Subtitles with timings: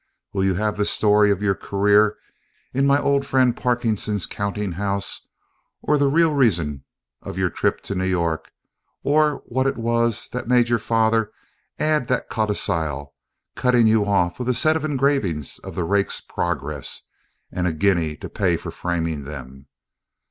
[0.33, 2.17] Will you have the story of your career
[2.73, 5.27] in my old friend Parkinson's counting house,
[5.83, 6.85] or the real reason
[7.21, 8.51] of your trip to New York,
[9.03, 11.31] or what it was that made your father
[11.77, 13.13] add that codicil,
[13.55, 17.03] cutting you off with a set of engravings of the 'Rake's Progress,'
[17.51, 19.67] and a guinea to pay for framing them?